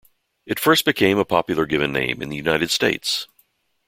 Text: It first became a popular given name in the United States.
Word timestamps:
It 0.47 0.59
first 0.59 0.83
became 0.83 1.19
a 1.19 1.25
popular 1.25 1.67
given 1.67 1.91
name 1.93 2.23
in 2.23 2.29
the 2.29 2.35
United 2.35 2.71
States. 2.71 3.27